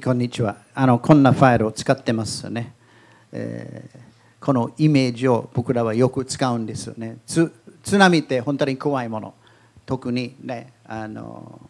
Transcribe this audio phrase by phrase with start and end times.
[0.00, 0.56] こんにちは。
[0.74, 2.74] あのこんなファイルを使ってますね、
[3.32, 4.06] えー
[4.46, 7.18] このイメージを僕らはよく使うんですよね。
[7.26, 7.50] 津
[7.98, 9.34] 波って本当に怖いもの。
[9.84, 11.60] 特にねあの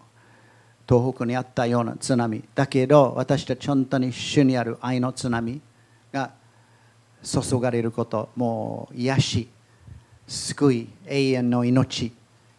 [0.86, 5.58] 東北にあったような津波だけど私たち本当に主にある愛の津波
[6.12, 6.32] が
[7.22, 8.28] 注がれること。
[8.36, 9.48] もう癒し
[10.26, 12.12] 救い永遠の命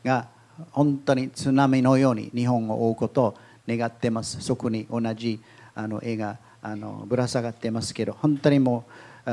[0.04, 0.30] が
[0.72, 3.38] 本当に津波のように日本を追うことを
[3.68, 4.42] 願ってます。
[4.42, 5.40] そこに同じ
[5.78, 8.84] あの絵があのぶら下がってますけど本当にも
[9.28, 9.32] う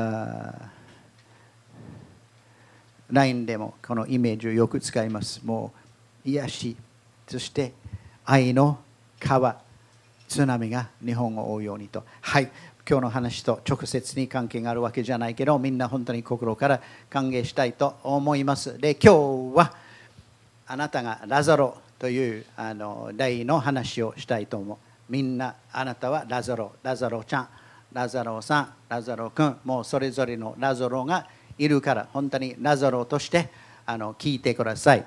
[3.11, 5.41] LINE でもこのイメージをよく使います。
[5.43, 5.73] も
[6.25, 6.77] う癒し
[7.27, 7.73] そして
[8.25, 8.77] 愛の
[9.19, 9.59] 川
[10.27, 12.03] 津波が日本を追うようにと。
[12.21, 12.51] はい。
[12.87, 18.77] 今日の話と直接に関係があるわけじゃないけどみんな本当に心から歓迎したいと思います。
[18.77, 19.73] で今日は
[20.67, 24.94] あなたがラザロというあの題の話をしたいと思う。
[25.09, 27.47] みんなあなたはラザロラザロちゃん
[27.93, 33.49] ラザロさんラザロ君もうそれぞれのラザロがいるから本当にラザロとして
[33.85, 35.05] あの聞いてください。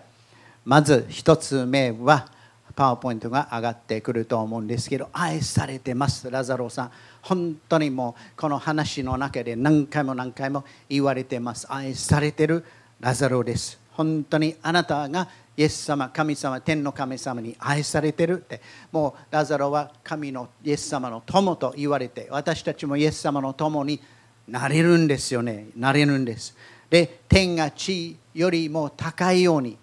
[0.65, 2.29] まず一つ目は
[2.77, 6.91] パワーポイントが上がってくると思うんですけど愛されてますラザロさん。
[7.23, 11.67] 本当にもうこの話の中で何回も何回も言われてます。
[11.69, 12.65] 愛されてる
[13.01, 13.79] ラザロです。
[13.99, 18.61] 本当にあなたがイエス様神様天の神様に愛されてるって
[18.93, 24.01] もうラザロは神のイエス様の友と言われて私たちもイエス様の友に
[24.47, 25.67] なれるんですよね。
[25.75, 26.57] なれるんです。
[26.89, 29.77] で天が地よりも高いように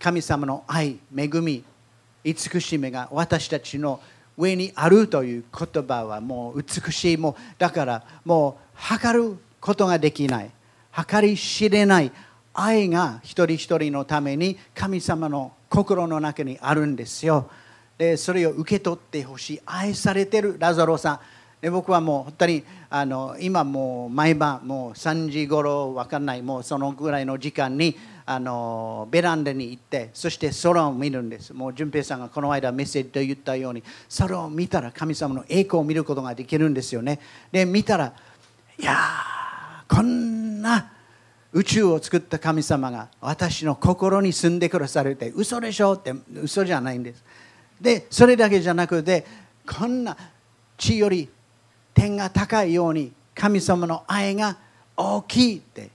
[0.00, 1.62] 神様の愛恵み
[2.24, 4.00] 慈しみが私たちの
[4.36, 7.16] 上にあるという言葉はもう美しい。
[7.16, 10.50] もうだからもう測ることができない。
[11.08, 12.10] 計り知れない。
[12.58, 17.50] 愛が一人一人のために神様の心の中にあるんですよ。
[17.98, 19.60] でそれを受け取ってほしい。
[19.66, 20.56] 愛されてる。
[20.58, 21.20] ラザロさん。
[21.60, 31.52] で僕はもう本当にあの今もう毎晩もう3時頃分かんないもうそのぐらいの時間にあのベランダに行ってそして空を見るんです。
[31.52, 33.82] もう淳平さんがこの間メッセージで言ったように
[34.18, 37.20] 空を見たら神様の栄光を見ることができるんですよね。
[37.52, 38.12] で見たら
[38.78, 38.96] いや
[39.88, 40.95] こんな
[41.56, 46.12] 宇宙を作った神様が私の心に住んでくださるって嘘でしょって
[46.42, 47.24] 嘘じゃないんです。
[47.80, 49.24] でそれだけじゃなくて
[49.66, 50.14] こんな
[50.76, 51.30] 地より
[51.94, 54.58] 天が高いように神様の愛が
[54.98, 55.88] 大きいって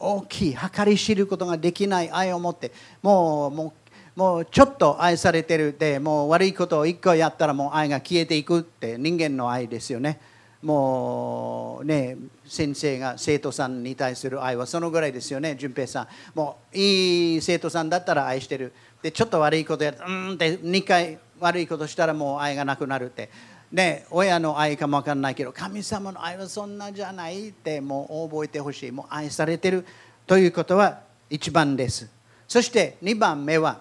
[0.00, 3.74] 大きい計り知ることができない愛を持ってもうも
[4.16, 10.18] うもうちょっと愛されてるでもう悪いことを一個やったらもう愛が消えていくって人間の愛ですよね。
[10.62, 16.08] もうね先生が生徒さんに対する愛はそのぐらいですよね淳平さん。
[16.34, 18.72] もういい生徒さんだったら愛してる。
[19.02, 23.30] でちょっと悪いことやうんって2回悪いことしたらもう愛がなくなるって。
[23.72, 28.90] ね、親の愛かも分かんないけど神様の愛はそんなじゃないってもう覚えてほしい。
[28.92, 29.84] もう愛されてる。
[30.26, 31.00] ということは
[31.30, 32.08] 一番です。
[32.46, 33.80] そして2番目は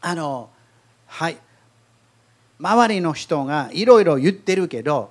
[0.00, 0.50] あの
[1.06, 1.38] はい。
[2.58, 5.10] 周りの人がいろいろ言ってるけど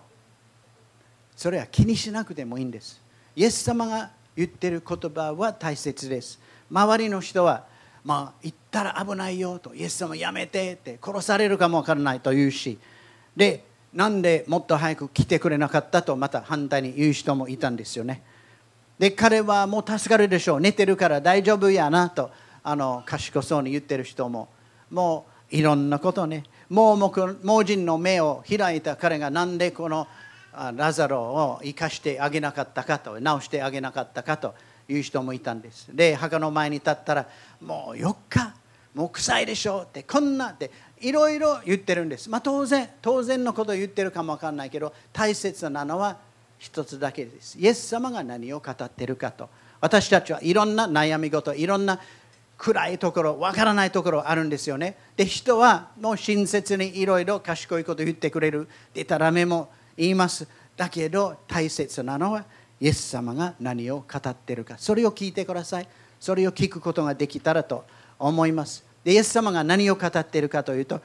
[1.40, 3.00] それは気にしなくてもいいんです。
[3.34, 6.38] イエス様が言ってる言葉は大切です。
[6.70, 7.64] 周りの人は
[8.04, 9.74] まあ言ったら危ないよと。
[9.74, 12.78] イエス様やめてって殺されるかも分からないと言うし。
[13.38, 13.64] で
[13.94, 18.22] なんでもっと早く来てくれなかったとまた反対に言う人もいたんですよね。
[19.00, 20.60] で彼はもう助かるでしょう。
[20.60, 24.50] 寝てるから大丈夫やなとあの賢そうに言ってる人も。
[24.92, 26.44] もういろんなことね。
[26.68, 30.06] 盲目盲人の目を開いた彼がなんでこの
[30.76, 34.54] ラザロを生かしてあげなかったかと直してあげなかったかと
[34.88, 37.28] いう人もいたんですで墓の前に立ったら
[37.62, 38.54] もう4日
[38.94, 40.72] もう臭いでしょってこんなって
[41.02, 42.30] いろいろ言ってるんです。
[42.30, 46.18] まあ、当然、当然のことを言ってるかもわかんないけど、大切なのは
[46.58, 47.58] 一つだけです。
[47.58, 49.50] イエス様が何を語ってるかと。
[49.80, 52.00] 私たちはいろんな悩み事、いろんな
[52.58, 54.98] 暗いところ、わからないところあるんですよね。
[55.16, 58.68] で、人はもう親切にいろいろ賢いこと言ってくれる。
[58.94, 59.70] でたらめも
[60.00, 60.48] 言います。
[60.78, 62.46] だけど、大切なのは、
[62.80, 64.76] イエス様が何を語っているか。
[64.78, 65.88] それを聞いてください。
[66.20, 67.86] それを聞くことができたらと
[68.18, 68.84] 思います。
[69.04, 71.02] でイエス様が何を語っているかというと、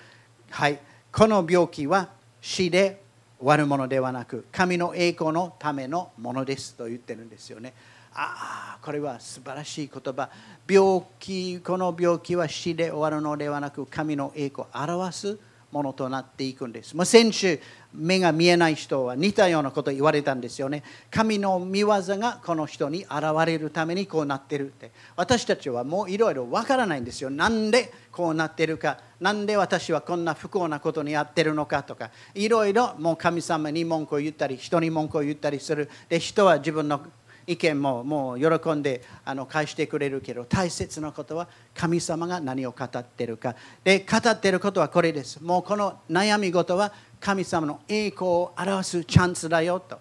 [0.51, 0.79] はい、
[1.13, 2.09] この病気は
[2.41, 3.03] 死で
[3.39, 7.75] 終わるものではなく神の栄光のためのものですと言ってるんですよね。
[8.17, 10.31] ああこれは素晴らしい言葉
[10.69, 15.39] 病気この病気は死で終わるのではなく神の栄光を表す
[15.73, 16.97] ものとなっていくんです。
[16.97, 17.61] もう先週
[17.95, 20.83] 目が見えない人は似たようなこと言われたんですよね。
[21.11, 24.91] 神の見業がこの人に現れるためにこうなってるって。
[25.17, 27.31] 私たちはもういろいろわからないんですよ。
[27.31, 28.99] なんでこうなってるか。
[29.21, 32.11] なんで私はこんな不幸なことにやってるのかとか。
[32.35, 35.89] いろいろもう神様に文句を言ったり人に文句を言ったりする。
[36.09, 37.01] で人は自分の
[37.47, 43.55] 意見ももう喜んであの返してくれるけど大切なことは神様が何を語ってるか。
[43.83, 45.43] で語ってることはこれです。
[45.43, 46.93] もうこの悩み事は
[47.25, 49.99] 神様の栄光を表すチャンスだよと。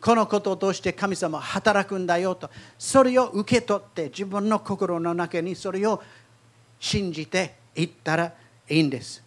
[0.00, 2.48] このことを通して神様は働くんだよと。
[2.78, 6.00] それを受け取って自分の心の中にそれを
[6.78, 8.32] 信じていったら
[8.68, 9.24] いいんです。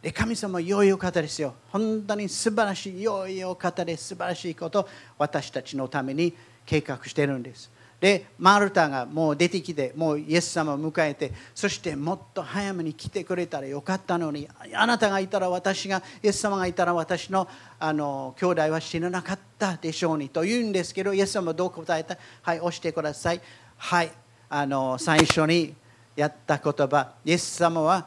[0.00, 1.54] で神様は良いお方ですよ。
[1.70, 6.32] 本当に素晴らしい良いお方で素晴らしいことを私たちのために
[6.64, 7.68] 計画してるんです。
[8.00, 17.48] でマルタがもう出てきてもうイエス様を迎えてそしてもっと早めに来てくれたらよかったのにあなたがいたら私がイエス様がいたら私の
[17.78, 22.18] あの兄弟は死ななかったでしょうにと言うんですけどイエス様はどう答えた？
[22.42, 23.40] はい押してください。
[23.78, 24.12] はい
[24.48, 25.74] あの最初に
[26.14, 27.12] やった言葉。
[27.24, 28.06] イエス様は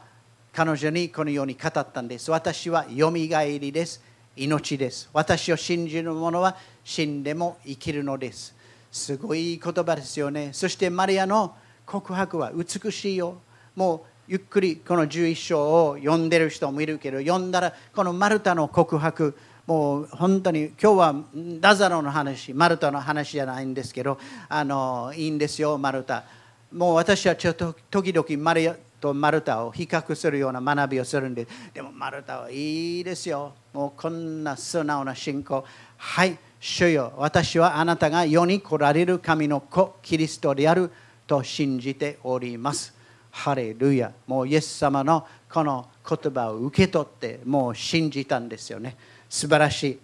[0.52, 2.30] 彼女にこのように語ったんです。
[2.30, 4.00] 私はよみがえりです。
[4.36, 5.10] 命です。
[5.12, 8.59] 私を信じる者は死んでも生きるのです。
[8.90, 10.50] すごい言葉ですよね。
[10.52, 11.54] そしてマリアの
[11.86, 13.38] 告白は美しいよ。
[13.76, 19.36] もうゆっくりこの11章を読んでる人もいるけど読んだらこのマルタの告白。
[19.66, 21.14] もう本当に今日は
[21.60, 26.24] ラザロの話マルタの話じゃないんですけどあのいいんですよマルタ。
[26.72, 31.46] もう私はちょっと時々マリアとマルタを比較するような学びをするんで。
[31.72, 33.54] でもマルタはいいですよ。
[33.72, 35.64] もうこんな素直な信仰。
[35.96, 36.38] はい。
[36.62, 40.92] 主よ私はあなたが世に来られる神の子キリストである
[41.26, 42.92] と信じております。
[43.30, 44.12] ハレルヤ。
[44.26, 48.96] もうイエス様のこの言葉を受け取ってもう信じたんですよね。
[49.28, 49.98] 素晴らしい。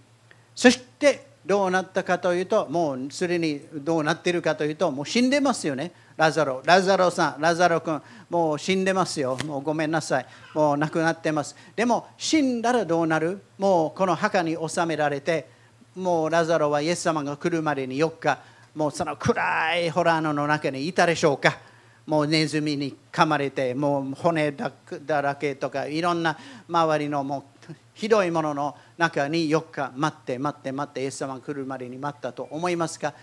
[0.54, 5.92] そしてどうなったかというともうすでにどうなっているかというともう死んでますよね。
[6.16, 6.62] ラザロ。
[6.64, 8.00] ラザロさんラザロ君
[8.30, 9.36] もう死んでますよ。
[9.44, 10.26] もうごめんなさい。
[10.54, 11.54] もう亡くなってます。
[11.74, 13.42] でも死んだらどうなる？
[13.58, 15.54] もうこの墓に収められて
[15.96, 18.38] もうラザロはイエス様が来るまでに4日
[18.74, 21.58] もうその暗いホラーの中にいたでしょうか。
[22.04, 26.38] もうネズミに噛まれてもう骨だらけとかいろんな
[26.68, 33.14] 周りのもうひどいものの中に4日待って待って待ってイエス様が来るまでに待ったと思いますか。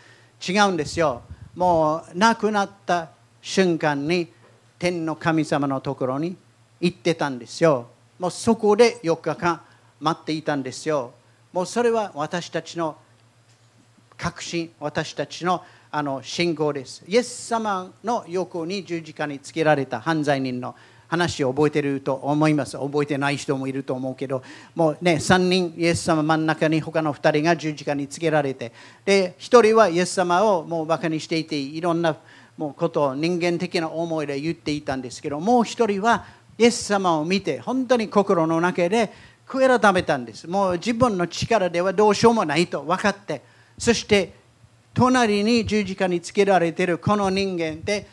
[0.46, 1.22] 違うんですよ。
[1.56, 3.12] もう亡くなった
[3.42, 4.34] 瞬間に
[4.80, 6.36] 天の神様のところに
[6.82, 7.88] 行ってたんですよ。
[8.18, 9.62] もうそこで4日間
[10.00, 11.14] 待っていたんですよ。
[11.54, 12.98] もうそれは私たちの
[14.18, 17.04] 確信私たちのあの信仰です。
[17.08, 20.74] イエス様の横に十字架につけられた犯罪人の
[21.08, 22.76] 話を覚えていると思います。
[22.76, 24.42] 覚えてない人もいると思うけど
[24.74, 28.72] もうね3人イエス様真ん中に他の2人が十字架につけられて。
[29.06, 32.18] で1人はイエス様をもうバカにしていていろんな
[32.58, 36.26] もうことを人間的な思いで言っていたんですけどもう1人は
[36.58, 39.12] イエス様を見て本当に心の中で
[39.48, 40.48] 悔い改めたんです。
[40.48, 43.42] もう自分の力ではどうしようもないと分かって。
[43.78, 44.34] そして
[44.94, 48.08] 隣に十字架につけられているこの人間で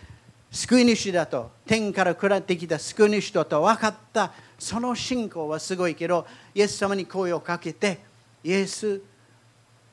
[0.51, 4.33] 救い主だと天から下ってきた救い主だと分かった。
[4.59, 8.01] その信仰はすごいけどイエス様に声をかけて
[8.45, 9.01] イエス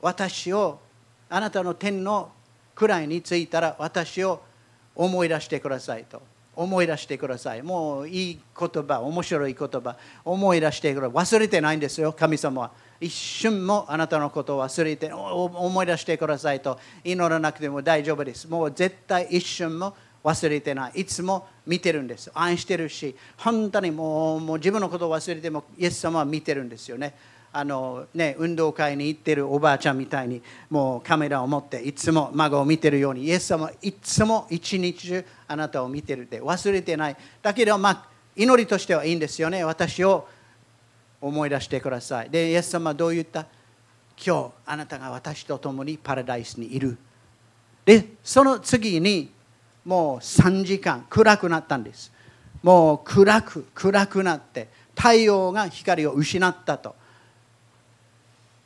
[0.01, 0.79] 私を
[1.29, 2.31] あなたの天の
[2.75, 4.41] 位についたら私を
[4.93, 6.21] 思い出してくださいと。
[6.57, 7.61] 思い出してください。
[7.61, 9.95] もういい言葉、面白い言葉、
[10.25, 11.15] 思い出してください。
[11.15, 12.71] 忘れてないんですよ、神様は。
[12.99, 18.49] 一瞬もあなたのことを忘れて思い出してくださいと祈らなくても大丈夫です。
[18.49, 21.01] もう絶対一瞬も忘れてない。
[21.01, 22.31] いつも見てるんです。
[22.33, 27.13] 愛してるし、本当にもうもう自分のことを忘れてもイエス様は見てるんですよね。
[27.53, 37.17] あのね、運動会に行ってるおばあちゃんみたいにもうカメラを持っていつも孫を見てるようにイエス様はいつも一日中あなたを見てるって忘れてない。
[37.41, 39.63] だけど、まあ、祈りとしてはいいんですよね。
[39.63, 40.27] 私を
[41.21, 42.29] 思い出してください。
[42.29, 43.45] でイエス様はどう言った？
[44.23, 46.97] 今日あなたが私と共にパラダイスにいる。
[47.85, 49.31] でその次に
[49.85, 52.11] もう3時間暗くなったんです。
[52.61, 56.95] もう暗く暗くなって太陽が光を失ったと。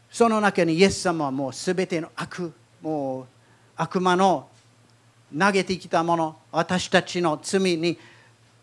[0.09, 3.25] その中にイエス様はもうすべての悪もう
[3.77, 4.50] 悪魔の
[5.38, 7.97] 投げてきたもの私たちの罪に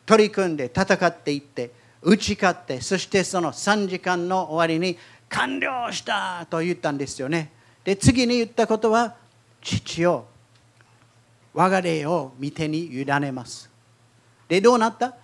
[0.05, 1.71] 取り組んで戦っていって
[2.03, 4.99] 打ち勝ってそしてその3時間の終わりに
[5.29, 7.53] 完了したと言ったんですよね。
[7.85, 9.17] で次に言ったことは
[9.61, 10.27] 父を
[11.55, 13.71] 我が霊を見てに委ねます。
[14.49, 15.15] でどうなった？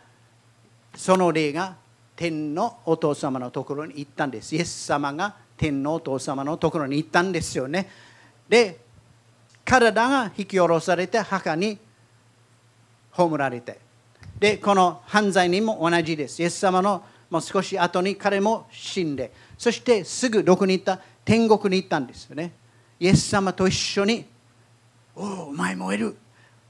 [0.94, 1.76] その霊が
[2.16, 4.54] 天のお父様のところに行ったんです。
[4.54, 7.88] イエス様が天のお父様のところに行ったんですよね。
[8.48, 8.83] で
[9.64, 11.78] 体が引き下ろされて墓に
[13.12, 13.78] 葬られて。
[14.38, 16.42] でこの犯罪人も同じです。
[16.42, 19.32] イエス様のもう少し後に彼も死んで。
[19.56, 21.00] そしてすぐどこに行った？
[21.24, 22.52] 天国に行ったんですよね。
[23.00, 24.26] イエス様と一緒に
[25.16, 26.16] 「おおお前もいる。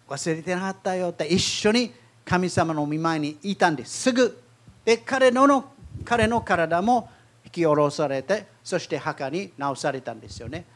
[0.08, 1.92] 忘れてなかったよ」って一緒に
[2.24, 4.02] 神様の見舞いにいたんです。
[4.02, 4.40] すぐ。
[4.84, 5.64] で彼の
[6.04, 7.08] 彼の体も
[7.44, 10.66] 引き下ろされてそして墓に直されたんですよね。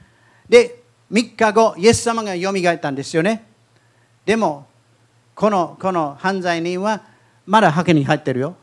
[0.48, 3.46] で3日後イエス様がよみがえったんですよね。
[4.24, 4.66] でも
[5.34, 7.02] このこの犯罪人は
[7.46, 8.56] まだ墓に入ってるよ。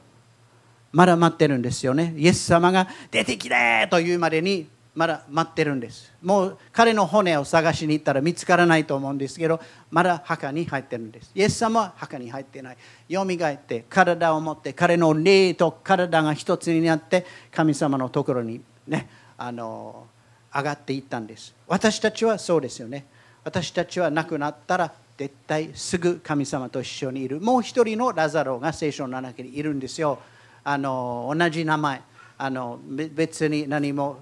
[0.91, 2.13] まだ待ってるんですよね。
[2.17, 6.13] イエス様が出てきてというまでにまだ待ってるんです。
[6.21, 9.59] もう彼の骨を探しに行ったら見つからないと思うんですけど
[9.91, 11.31] まだ墓に入ってるんです。
[11.35, 12.77] イエス様は墓に入ってない。
[13.09, 20.07] よみがえって体を持って彼の霊と体が一つになって神様のところにねあの
[20.55, 21.53] 上がっていったんです。
[21.67, 23.05] 私たちはそうですよね。
[23.43, 27.41] 私たちは亡くなったら絶対すぐ神様と一緒にいる。
[27.41, 30.19] もう一人のラザロが聖書の中にいるんですよ。
[30.63, 32.01] あの同じ名前。
[32.37, 34.17] あの別に何も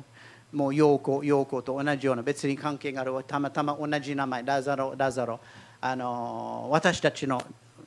[0.51, 3.13] もう陽子陽子と同じような別に関係がある。
[3.27, 4.43] たまたま同じ名前。
[4.43, 5.39] ラザロラザロ。
[5.81, 7.41] あの私たちの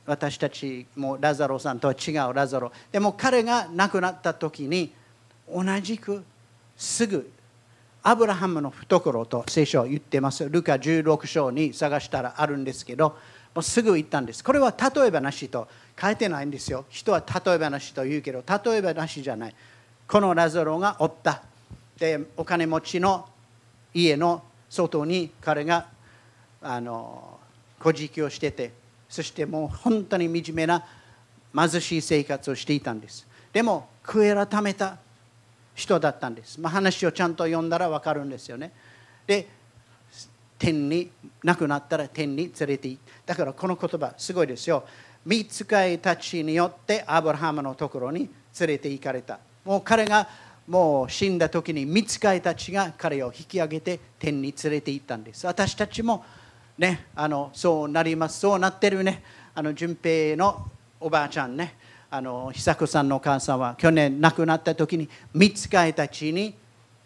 [0.05, 2.71] 私たちもラザロさんとは違うラザロ。
[2.93, 4.93] でも彼が亡くなった時に
[5.53, 6.25] 同じく
[6.77, 7.31] すぐ
[8.09, 10.49] アブラハムの懐と聖書は言ってます。
[10.49, 13.19] ルカ16章に探したらあるんですけど、
[13.53, 14.45] もうすぐ行ったんです。
[14.45, 15.67] これは例え話と
[16.01, 16.85] 書いてないんですよ。
[16.89, 19.55] 人は例え話と言うけど、例え話じゃない。
[20.07, 21.43] このラザロがおった。
[21.99, 23.27] で、お金持ちの
[23.93, 25.89] 家の外に彼が
[26.63, 27.41] あの
[27.81, 28.71] 小じをしてて、
[29.09, 30.87] そしてもう本当に惨めな
[31.53, 33.27] 貧しい生活をしていたんです。
[33.53, 34.97] でも、悔い改めた
[35.77, 38.73] 人だったんです、まあ、話をちゃんと読んだら分かるんですよね。
[39.27, 39.47] で
[40.59, 41.11] 天に
[41.45, 44.85] 亡くなったら天に連れて行だからこの言葉すごいですよ。
[45.25, 49.39] 見つかいたちによってアブラハムのところに連れて行かれた。
[49.65, 50.27] もう彼が
[50.67, 55.47] もう死んだ時に見つかいたちが彼を引き上げて天に連れて行ったんです。
[55.47, 56.25] 私たちも
[56.79, 58.41] ねあのそうなります。
[58.41, 59.23] そうなってるね。
[59.55, 61.75] あの順平のおばあちゃんね。
[62.17, 66.55] あの久子さんのお母さんは去年亡くなった時に見つかいたちに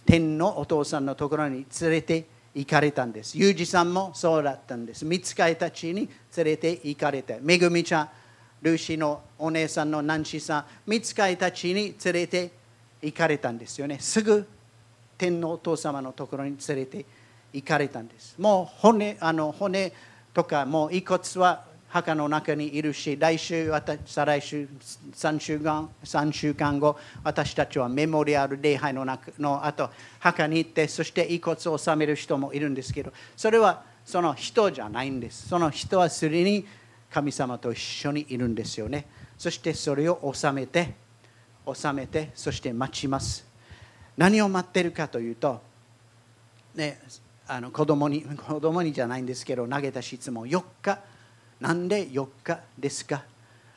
[0.07, 3.37] 天のお父さんのところに連れて行かれたんです。
[3.37, 5.05] ユージさんもそうだったんです。
[5.05, 8.09] 見つかいたちに連れて行かれて、めぐみちゃん、
[8.62, 12.52] ルーシーのお姉さんのナンシーさん、見つかいたちに連れて
[13.02, 13.99] 行かれたんですよね。
[13.99, 14.47] すぐ
[15.19, 17.05] 天のお父様のところに連れて
[17.52, 18.37] 行かれたんです。
[18.38, 19.93] もう骨あの骨
[20.33, 23.73] とかもう遺骨は墓の中にいるし、来週、
[24.06, 24.68] 再来週
[25.12, 35.49] 3週間、3週間後、私たちはメモリアル礼拝の中の後、墓に行って、そして遺骨を納める人もいるんですけど、それはその人じゃないんです。
[35.49, 36.64] その人はすでに
[37.11, 39.06] 神様と一緒にいるんですよね。
[39.37, 40.94] そしてそれを納めて、
[41.66, 43.44] 納めて、そして待ちます。
[44.16, 45.61] 何を待ってるかというと、
[46.76, 47.00] ね、
[47.49, 51.00] あの子供に子供にじゃないんですけど投げた質問4日
[51.61, 53.23] なんで4日ですか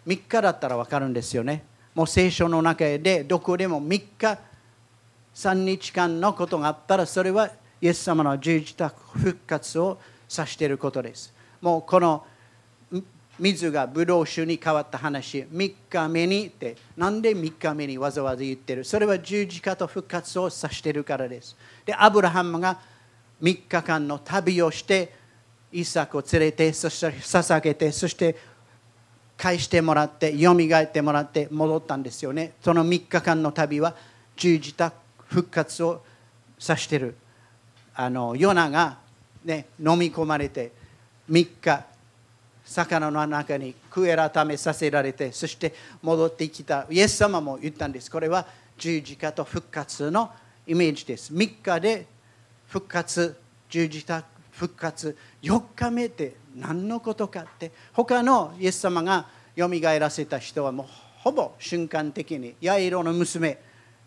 [0.07, 1.63] ？3日だったら分かるんですよね。
[1.93, 4.39] もう聖書の中でどこでも3日
[5.35, 7.49] 3日間のことがあったらそれは
[7.81, 9.99] イエス様の十字架復活を
[10.29, 11.33] 指していることです。
[11.61, 12.25] もうこの
[13.39, 18.83] 水がブドウ酒に変わった話3日目にってなんで3日目にわざわざ言ってる？
[18.83, 21.57] それは十字架と復活を指しているからです。
[21.85, 22.79] でアブラハムが
[23.41, 25.13] 3日間の旅をして
[25.73, 28.35] イサクを連れてそして捧げてそして
[29.35, 32.53] 返してもらってよみがえってもらって戻ったんですよね。
[32.61, 33.95] その3日間の旅は
[34.37, 34.93] 十字架
[35.27, 36.01] 復活を
[36.61, 37.15] 指してる。
[37.95, 38.97] あのヨナが、
[39.43, 40.71] ね、飲み込まれて
[41.29, 41.85] 3日
[42.65, 46.85] 魚の中に悔い改めさせられてそして戻ってきた。
[46.89, 48.09] イエス様も言ったんです。
[48.09, 48.45] これは
[48.77, 50.31] 十字架と復活の
[50.67, 51.33] イメージです。
[51.33, 52.05] 3日で
[52.67, 53.35] 復活
[53.69, 60.85] 十字架復活4日目って何のことかって他のイエス様がよみがえらせた人はもう
[61.19, 63.59] ほぼ瞬間的にヤイロの娘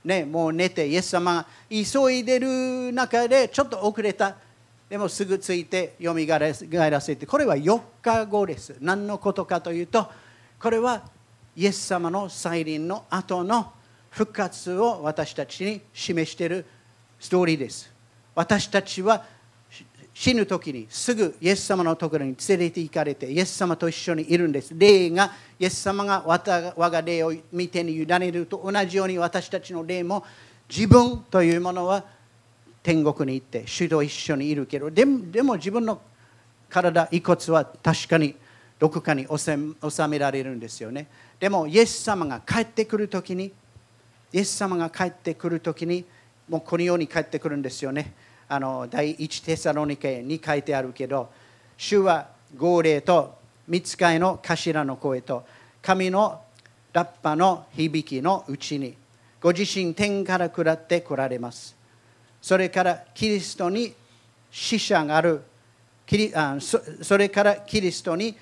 [0.06, 4.36] ね、もう寝てイエス様が急いでる中でちょっと遅れた。
[4.88, 8.76] でもすぐついてよみがえらせてこれは4日後です。
[8.80, 10.08] 何のことかというと
[10.60, 11.02] これは
[11.56, 13.72] イエス様の再臨の後の
[14.10, 16.64] 復活を私たちに示している
[17.18, 17.92] ストーリーです。
[18.36, 19.24] 私たちは
[20.18, 24.72] 死ぬ時にすぐイエス様のところに連れて行かれてイエス様と一緒にいるんです。
[24.74, 30.24] 霊がイエス様が我が霊を見てに委ねると同じように私たちの霊も
[30.70, 32.02] 自分というものは
[32.82, 36.00] 天国に行って主と一緒にいるけどでもでも自分の
[36.70, 38.34] 体遺骨は確かに
[38.78, 41.08] どこかに収められるんですよね。
[41.38, 43.52] でもイエス様が帰ってくるときに
[44.32, 46.06] イエス様が帰ってくるときに
[46.48, 48.14] もうこのように帰ってくるんですよね。
[48.48, 51.30] あの第一テサロニケに書いてあるけど
[51.76, 53.36] 主は号令と
[53.68, 55.44] 見つかいの頭の声と
[55.82, 56.40] 神の
[56.92, 58.94] ラッパの響きのうちに
[59.40, 61.76] ご自身天から下って来られます。
[62.40, 63.92] それからキリストに
[64.50, 65.42] 死者がある。
[66.34, 68.34] あそそれからキリストに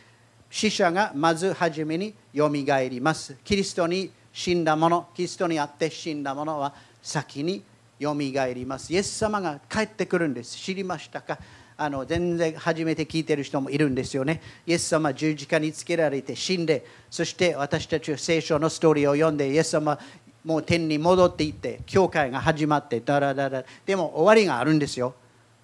[0.51, 3.37] 死者がまず初めによみがえります。
[3.43, 7.63] キリストに死んだ者キリストにあって死んだ者は先に
[8.05, 11.39] よみがえりますイエス様が帰ってくるんです知りましたか？
[11.77, 14.41] あの全然初めて聞いてる人もいるんですよね。
[14.65, 19.99] イエス様十字架につけられて死んで、そして私たちは聖書のストーリーを読んで、イエス様
[20.45, 23.65] もう天に戻っていって、教会が始まって、だらだら。
[23.85, 25.15] でも終わりがあるんですよ。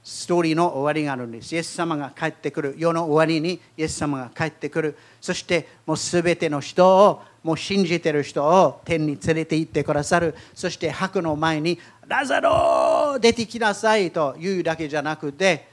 [0.03, 1.55] ストーリーの終わりがあるんです。
[1.55, 2.75] イエス様が帰ってくる。
[2.77, 4.97] 世の終わりにイエス様が帰ってくる。
[5.21, 10.35] そしてもうすべての人を、もう信じてる人を天に連れて行ってくださる。
[10.55, 11.79] そして白の前に、
[12.11, 15.69] ラザロ出てきなさいと言うだけじゃなくて、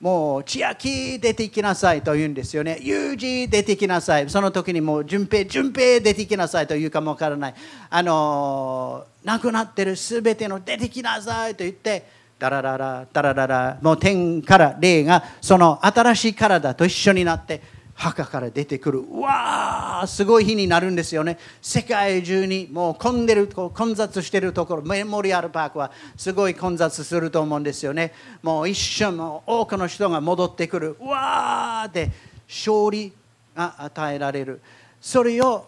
[0.00, 2.78] もう千秋出てきなさいと言うんですよね。
[2.80, 4.30] ユージ出てきなさい。
[4.30, 7.54] その時にもう順平、順平出てきなさいと言うかもわからない。
[7.90, 12.06] あの亡くなってるすべての出てきなさいと言って、
[12.38, 17.60] ダラララ、ダラララ、もう天から霊がその新しい体と一緒になって、
[17.96, 18.98] 墓から出てくる。
[18.98, 21.38] うわーすごい日になるんですよね。
[21.62, 28.12] 世界中にもう混んでる混雑してるところメモリアルパークはすごい混雑すると思うんですよね。
[28.42, 30.96] もう一瞬も多くの人が戻ってくる。
[31.00, 32.10] うわーって
[32.46, 33.12] 勝利
[33.56, 34.60] が与えられる。
[35.00, 35.66] それを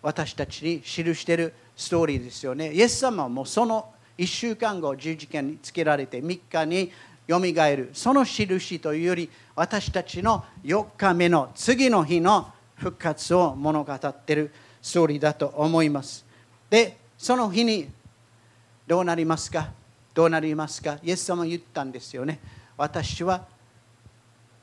[0.00, 2.72] 私たちに記しているストーリーですよね。
[2.72, 6.90] イエス様はもうその1週間後十字架につけられて3日に
[7.26, 7.90] よみがえる。
[7.92, 16.24] その印というより私たちの4日目の次の日の復活を物語っているストーリーだと思います。
[16.68, 17.88] でその日に
[18.86, 19.70] どうなりますか？
[20.12, 20.98] どうなりますか？
[21.02, 22.40] イエス様言ったんですよね。
[22.76, 23.46] 私は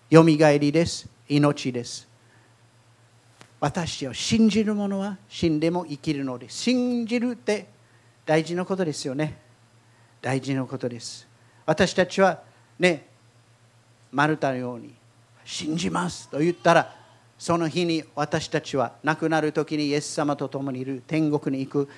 [0.09, 1.09] よみがえりです。
[1.29, 2.07] 命です。
[3.61, 7.67] 私を信じる者は死んでも生きるので信じるって
[8.25, 9.39] 大事なことですよね。
[10.21, 11.27] 大事なことです。
[11.65, 12.41] 私たちは
[12.77, 13.07] ね
[14.11, 14.93] マルタのように
[15.45, 16.95] 信じますと言ったら
[17.37, 21.89] その日に私たちは亡くなる時にイエス様と共にいる天国に行く。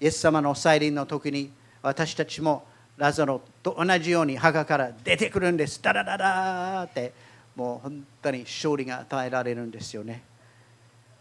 [0.00, 2.64] イエス様の再臨の時に私たちも
[2.98, 5.80] ラザロと同じように墓から出てくるんです。
[5.80, 7.14] ダラダラって
[7.56, 10.22] もう本当に勝利が与えられるんですよね。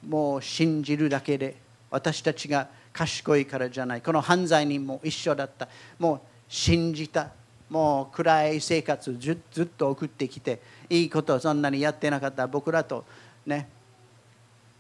[0.06, 1.56] もう信じるだけで
[1.90, 5.70] 私たちが賢いからじゃないこの犯罪人も一緒だった。
[5.98, 7.30] もう信じた。
[7.72, 13.06] もう暗い生活ずずっと送ってきていいことそんなにやってなかった僕らと
[13.46, 13.70] ね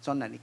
[0.01, 0.41] そんなに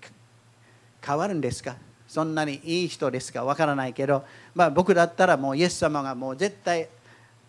[1.04, 1.76] 変わるんですか？
[2.06, 3.44] そんなにいい人ですか？
[3.44, 6.88] わからないけど、まあ、僕だったらもうイエス様がもう絶対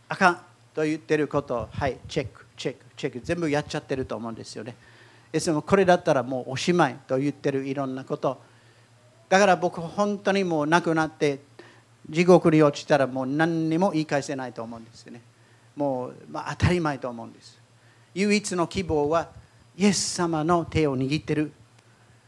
[0.09, 0.41] あかん
[0.73, 4.75] と言ってることをはいチェックチェックチェック全部やっちゃってると思うんですよね。
[5.31, 8.41] イエス様これだったらもうおしまいと言ってるいろんなこと。
[9.29, 11.39] だから僕本当にもう亡くなって
[12.09, 15.21] 地獄に落ちたらもう何にも言い返せないと思うんですね。
[15.75, 17.59] もう、まあ、当たり前と思うんです。
[18.15, 19.29] 唯一の希望は
[19.77, 21.51] イエス様の手を握ってる。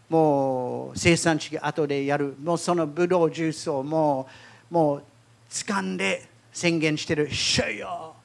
[0.10, 2.36] もう生産地後でやる。
[2.42, 4.28] もうそのブドウジュースをも
[4.70, 5.04] うもう
[5.50, 8.16] 掴んで宣言してる「主よ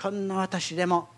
[0.00, 1.08] こんな私でも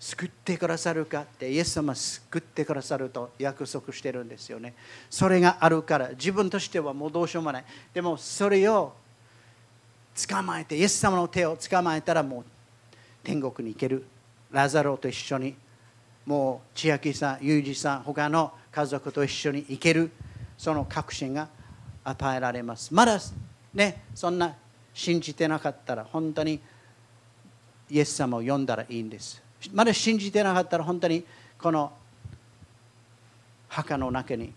[0.00, 4.74] 救ってくださるかってイエス様救ってくださると約束してるんですよね。
[5.10, 7.64] それがあるから自分としてはもうどうしようもない。
[7.92, 8.94] でもそれを
[10.26, 12.44] 捕まえてイエス様の手を捕まえたらもう
[13.22, 14.04] 天国に行ける
[14.50, 15.54] ラザロと一緒に
[16.26, 20.10] もう千秋さん、裕二さん、他の家族と一緒に行ける
[20.58, 21.48] その確信が
[22.04, 22.92] 与えられます。
[22.92, 23.18] まだ
[23.72, 24.54] ね、そんな
[24.92, 26.60] 信じてなかったら本当に
[27.88, 29.42] イエス様を呼んだらいいんです。
[29.72, 31.24] まだ信じてなかったら本当に
[31.58, 31.92] この
[33.68, 34.52] 墓の中に、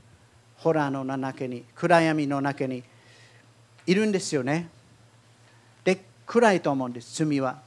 [0.58, 2.84] ホラーの中に、暗闇の中に
[3.86, 4.70] いるんですよね。
[6.32, 7.60] 暗いと思うんです罪は。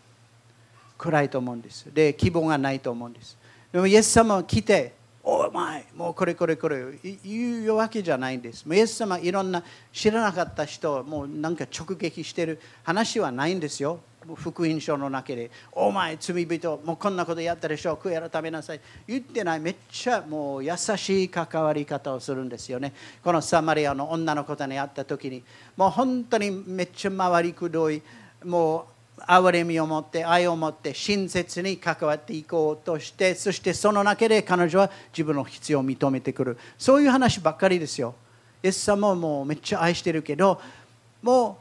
[0.96, 1.84] 暗いと思うんです。
[1.92, 3.36] で希望がないと思うんです。
[3.70, 6.82] でもイエス様は来てお前もうこれこれこれ
[7.22, 8.64] 言うわけじゃないんです。
[8.66, 12.58] イエス様いろんな知らなかった人もうなんか直撃してる。
[12.84, 14.00] 話はないんですよ。
[14.34, 17.96] 福音書の中で「お前罪人もうこんなことやったでしょ。
[17.96, 19.60] 悔い改めなさい」言ってない。
[19.60, 22.94] めっちゃもう優しい関わり方をするんですよね。
[23.22, 25.42] このサマリアの女の子に会った時に。
[25.76, 28.00] もう本当にめっちゃ回りくどい。
[28.44, 28.86] も
[29.18, 36.58] う憐れみを持って愛を持って親切に関わっていこうとしてそしてその中で彼女は自分の必要を認めてくる。
[36.78, 38.14] そういう話ばっかりですよ。
[38.62, 40.60] イエス様をもうめっちゃ愛してるけど
[41.22, 41.58] も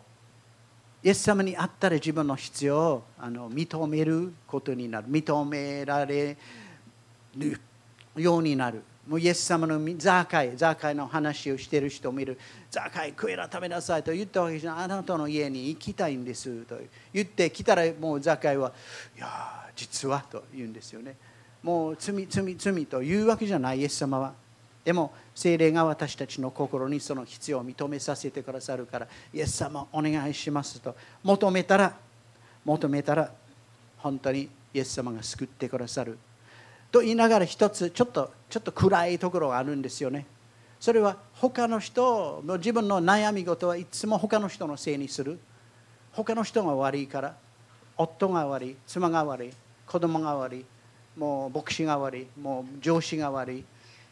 [1.04, 5.08] うイエス様に会ったら自分の必要をあの認めることになる。
[5.10, 6.38] 認められ
[7.38, 7.60] る
[8.16, 8.84] ようになる。
[9.08, 12.40] もうイエス様のザーカイ、ザーカイの話をしている人もいる。
[12.72, 14.84] ザーカイ、クエラ食べなさいと言ったわけじゃない。
[14.86, 16.78] あなたの家に行きたいんですと
[17.14, 18.72] 言ってきたら、もうザーカイは、
[19.18, 21.18] いや、実はと言うんですよね。
[21.62, 24.34] もう罪、罪、罪というわけじゃない、イエス様は。
[24.86, 31.94] でも、精霊が私たちの心にその必要を認めさせてくださるから、イエス様、お願いしますと求めたら、
[32.64, 33.32] 求めたら、
[33.98, 36.18] 本当にイエス様が救ってくださる。
[36.94, 40.28] と言いながら一つちょっとちょっと暗いところがあるんですよね。
[40.80, 45.40] それは他の人の自分の悩み事はいつも他の人のせいにする。
[46.12, 47.36] 他の人が悪いから、
[47.98, 49.54] 夫が悪い、妻が悪い、
[49.88, 50.66] 子供が悪い、
[51.18, 53.64] もう牧師が悪い、もう上司が悪い、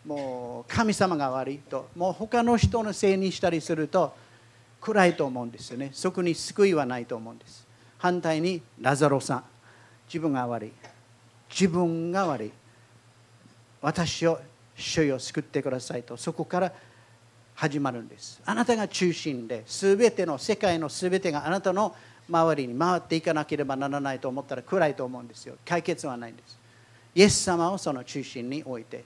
[0.04, 4.16] もう神様が悪いと、もう他の人のせいにしたりすると
[4.80, 5.92] 暗いと思うんですよね。
[5.94, 7.68] そこに救いはないと思うんです。
[8.00, 9.44] 反対にラザロさん、
[10.08, 10.72] 自分が悪い、
[11.48, 12.52] 自分が悪い。
[13.82, 14.40] 私を
[14.76, 16.72] 主よ救ってくださいとそこから
[17.56, 18.42] 始まるんです。
[18.46, 21.96] あなたが中心で全ての世界の全てがあなたの
[22.28, 25.56] 周りに回っていかなければならないと思ったら暗いと思うんですよ。
[25.66, 26.58] 解決はないんです。
[27.14, 29.04] イエス様をその中心に置いて。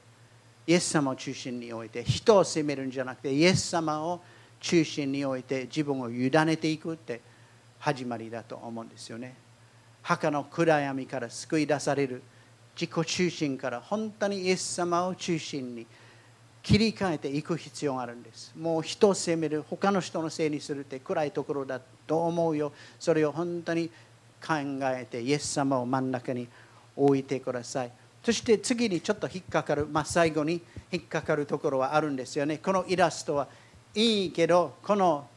[0.67, 4.21] イエス様を中心に置いて人を責めるんじゃなくてイエス様を
[4.59, 7.21] 中心に置いて自分を委ねていくって
[7.77, 9.35] 始まりだと思うんですよね。
[10.01, 12.23] 墓の暗闇から救い出される。
[12.79, 15.87] 自己中心から本当にイエス様を中心に
[16.61, 18.51] 切り替えていく必要があるんです。
[18.57, 22.73] もう人を責める、他の人のせいにするって暗いところだと思うよ。
[22.99, 23.87] それを本当に
[24.45, 26.47] 考えてイエス様を真ん中に
[26.95, 27.91] 置いてください。
[28.23, 30.59] そして次にちょっと引っかかる、まあ、最後に
[30.91, 32.57] 引っかかるところはあるんですよね。
[32.57, 33.47] このイラストは
[33.93, 35.27] いいけど、この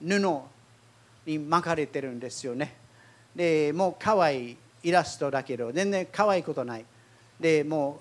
[0.00, 0.42] 布
[1.26, 2.76] に巻かれてるんですよね。
[3.34, 6.84] でもう可愛いイラストだけど全然可愛いことない。
[7.40, 8.00] でも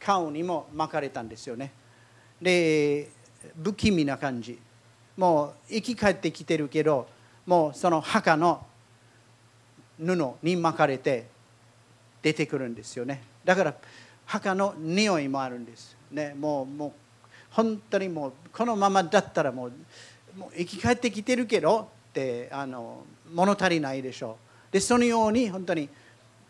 [0.00, 1.72] う顔にも巻かれたんですよね。
[2.40, 3.08] で
[3.62, 4.58] 不気味な感じ。
[5.16, 7.06] もう生き返ってきてるけど
[7.46, 8.64] もうその墓の
[9.98, 11.26] 布に巻かれて
[12.20, 13.22] 出てくるんですよね。
[13.44, 13.74] だから
[14.26, 16.92] 墓の匂いもあるんです、ね、もうもう
[17.50, 19.72] 本当にもうこのままだったらもう
[20.36, 24.38] もう生き返ってきてるけどってあの物足りないでしょ
[24.70, 24.72] う。
[24.72, 25.88] でそのように本当に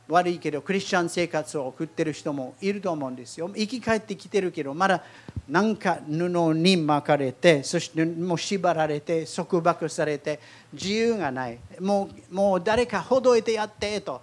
[0.09, 3.51] 悪いけどクリスチャン生活を送ってる人もいると思うんですよ。
[3.55, 5.03] 生き返ってきてるけどまだ
[5.49, 10.41] 何か布に巻かれてそしてもう縛られて束縛されて
[10.73, 11.59] 自由がない。
[11.81, 14.21] もうもう誰かほどいてやってと。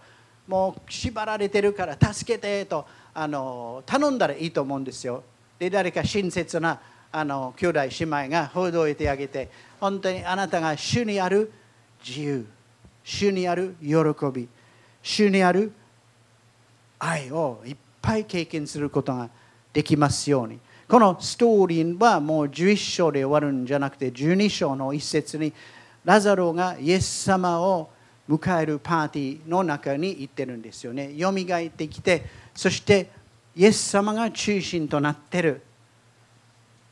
[0.47, 2.85] もう縛られてるから助けてと。
[3.13, 5.23] あの頼んだらいいと思うんですよ。
[5.59, 6.79] で誰か親切な
[7.11, 11.51] あの兄弟姉妹がほどいてあげて本当にあなたが主にある
[12.05, 12.45] 自由。
[13.03, 13.95] 主にある喜
[14.31, 14.47] び。
[15.01, 15.71] 主にある
[16.99, 19.29] 愛をいっぱい経験することが
[19.73, 25.53] できますようにこのストーリーはもう11章で終わるんじゃなくて12章の一節に
[26.03, 27.89] ラザロがイエス様を
[28.29, 31.13] 迎えるパーティーの中に行ってるんですよね。
[31.15, 33.09] よみがえってきてそして
[33.55, 35.61] イエス様が中心となってる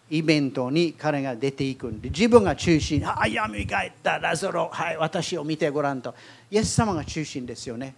[0.10, 6.16] イベントに彼が出ていくんで自分が中心ああやみがえったラザロはい私を見てごらんと
[6.50, 7.94] イエス様が中心ですよね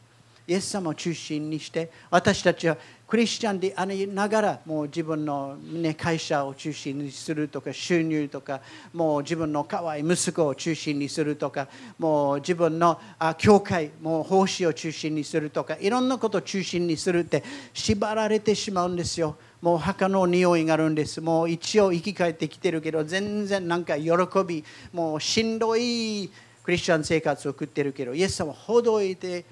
[0.47, 2.75] イエス様を中心にして私たちは
[3.07, 8.61] クリスチャンでありながらもう自分の、ね、会社を中心にするとか収入とか
[8.93, 11.67] もう自分の可愛い息子を中心にするとか
[11.99, 17.43] もう自分のあ教会もう奉仕を中心にするとかいろんなことを中心にするって
[17.73, 19.35] 縛られてしまうんですよ。
[19.61, 21.21] もう墓の匂いがあるんです。
[21.21, 24.11] もう一応生き返ってきてるけど、全然なんか喜
[24.45, 26.31] び、もうしんどい
[26.63, 29.45] クリスチャン生活を送ってるけど、イエス様ほどいて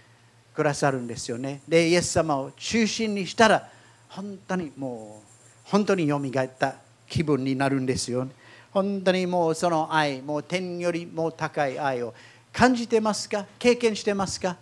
[0.56, 1.62] くださるんですよね。
[1.68, 3.70] で、イエス様を中心にしたら、
[4.10, 5.30] 本当にもう、
[5.64, 6.76] 本当によみがえった
[7.08, 8.32] 気分になるんですよ、ね。
[8.72, 12.14] 本当にもうその愛、もう天よりも高い愛を
[12.52, 13.46] 感じてますか？
[13.58, 14.58] 経験してますか？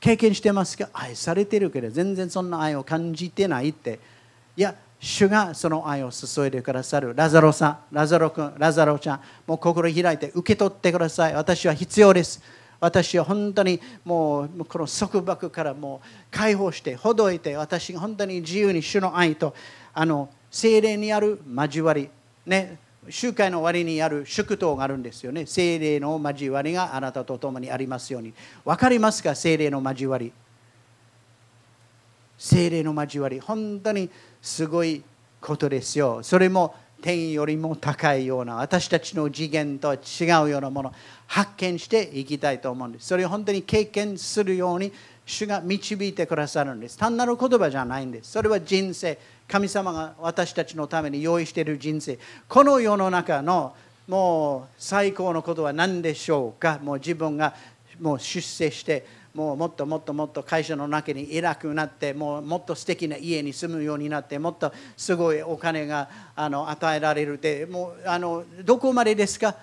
[0.00, 0.88] 経験してますか？
[0.92, 3.98] 愛されてるけど全然そんな愛を感じてないって
[4.60, 12.42] いや主がその愛を注いでくださるラザロさんラザロ君ラザロちゃんもう心開いて受け取ってください私は必要です
[12.78, 19.54] 私は本当にもうこの束縛からもう解放してほどいて私が本当に自由に主の愛と
[19.94, 22.10] あの精霊にある交わり
[22.44, 22.76] ね
[23.08, 25.46] 集会の終わりにある祝祷があるんですよね。
[25.46, 28.34] 精霊の交わりがあなたと共にありますように。
[28.62, 29.34] 分かりますか？
[29.34, 30.30] 精霊の交わり。
[32.36, 33.40] 精霊の交わり。
[33.40, 34.10] 本当に
[34.42, 35.02] すごい
[35.40, 36.22] ことですよ。
[36.22, 40.92] それも天よりも高いような私たちの次元とは違うようなもの
[41.26, 43.06] 発見していきたいと思うんです。
[43.06, 44.92] それを本当に経験するように
[45.24, 46.98] 主が導いてくださるんです。
[46.98, 48.32] 単なる言葉じゃないんです。
[48.32, 49.18] それは人生。
[49.48, 52.18] 神様が私たちのために用意している人生。
[52.48, 53.74] この世の中の
[54.06, 56.78] もう最高のことは何でしょうか？
[56.82, 57.54] もう自分が
[58.00, 69.54] もう出世してもうもっともっともっと会社の中に偉くなってもうもっと素敵な家に住むようになってもっとすごいお金があの与えられるってもうあのどこまでですか？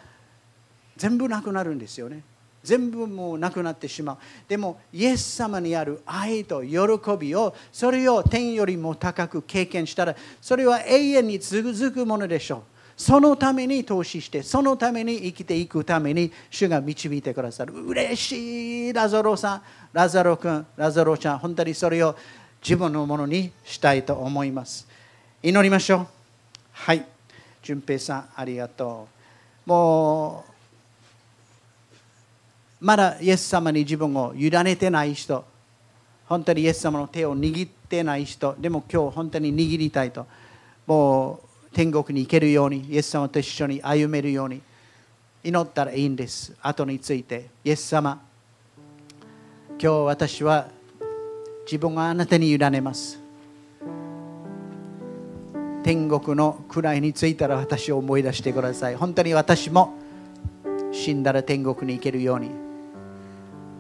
[0.96, 2.24] 全部なくなるんですよね。
[2.64, 4.18] 全部もうなくなってしまう。
[4.48, 6.78] でもイエス様にある愛と喜
[7.20, 12.62] びをそれを天よりも高く経験したらそれは永遠に続くものでしょう。
[12.98, 17.74] そのために投資して、そのために生きていくために主が導いてくださる。
[17.74, 19.62] 嬉しい、ラザロさん、
[19.94, 22.16] ラザロ君、ラザロちゃん、本当にそれを
[22.60, 24.88] 自分のものにしたいと思います。
[25.44, 26.08] 祈りましょう。
[26.72, 27.06] はい。
[27.62, 29.08] 淳平さん、ありがと
[29.68, 29.70] う。
[29.70, 30.44] も
[32.82, 35.46] う、まだイエス様に自分を委ねてない人、
[36.28, 40.26] 本当にイエス様の手を握ってない人、でも今日本当に握りたいと。
[40.88, 44.62] もう天国に行けるように、イエス様と一緒に歩めるように
[45.44, 46.54] 祈ったらいいんです。
[46.62, 48.22] 後について、イエス様、
[49.80, 50.68] 今日私は
[51.66, 53.20] 自分があなたに委ねます。
[55.84, 58.96] 天国の位に着いたら私を思い出してください。
[58.96, 59.94] 本当に私も
[60.92, 62.50] 死んだら天国に行けるように。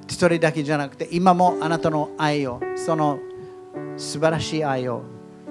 [0.07, 3.19] それだけじゃなくて、今もあなたの愛を、その
[3.97, 5.01] 素晴らしい愛を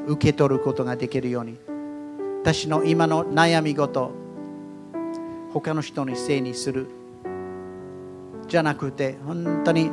[0.07, 1.66] 受け取ることができるように。
[2.47, 4.13] 私の今の悩み事。
[5.53, 6.87] 他の人にせいにする。
[8.47, 9.91] じゃなくて本当に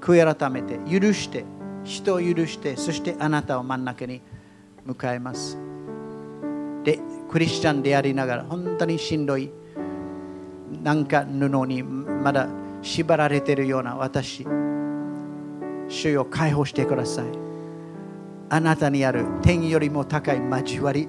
[0.00, 1.44] 悔い改めて許して
[1.82, 4.20] 人を許してそしてあなたを真ん中に
[4.86, 5.58] 迎えます。
[6.84, 9.50] でクリスチャンでありながら本当にしんどい
[10.84, 12.46] なんか布にまだ
[12.80, 14.46] 縛られているような私
[15.88, 17.47] 主を解放してください。
[18.50, 21.08] あなたにある天よりも高い交わり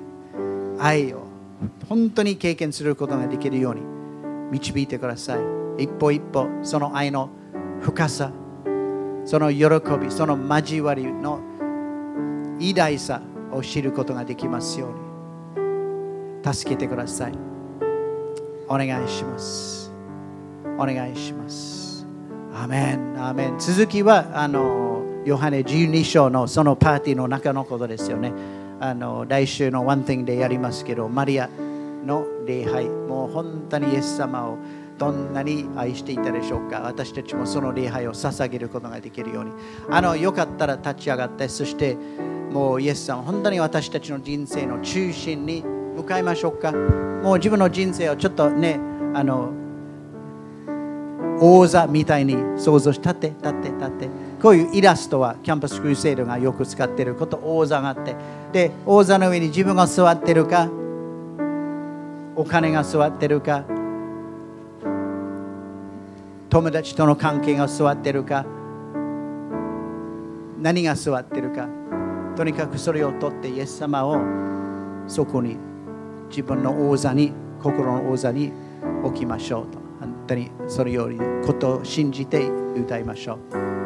[0.80, 1.24] 愛を
[1.88, 3.82] 本当に経験することができるように
[4.52, 5.40] 導いてください。
[5.84, 7.30] 一歩一歩その愛の
[7.82, 8.32] 深さ
[9.26, 11.40] その喜びその交わりの
[12.60, 13.22] 偉大さ
[13.52, 14.90] を知ることができますよ
[15.56, 15.60] う
[16.44, 17.34] に助けてください。
[18.68, 19.92] お願いします。
[20.78, 22.06] お願いします。
[22.54, 23.58] アメンアメン。
[23.58, 24.89] 続きはあの
[25.26, 28.32] ヨハネ12章のそのパーティーの中のことですよね。
[28.80, 31.50] あの来週のワン thing でやりますけど、マリア
[32.06, 34.58] の礼拝、もう本当にイエス様を
[34.98, 36.82] どんなに愛していたでしょうか。
[36.82, 39.52] 私たちもその礼拝を捧げることができるように。
[39.90, 41.98] あのよかったら立ち上がって、そして
[42.52, 45.64] もうイエス様、本当に私たちの人生の中心に
[45.96, 46.72] 向かいましょうか。
[46.72, 48.80] もう自分の人生をちょっとね、
[49.14, 49.52] あの
[51.42, 54.10] 王座みたいに想像して立って立って立って
[54.42, 58.16] こういうイラストはキャンパスクルセイドがよく使っていること王座があって
[58.54, 60.70] で王座の上に自分が座ってるか
[62.36, 63.66] お金が座ってるか
[66.50, 68.46] 友達との関係が座ってるか
[70.58, 71.68] 何が座ってるか
[72.36, 74.18] とにかくそれを取ってイエス様を
[75.08, 75.58] そこに
[76.30, 78.54] 自分の王座に心の王座に
[79.04, 83.79] 置きましょうと本当にそれよりことを信じて歌いましょう。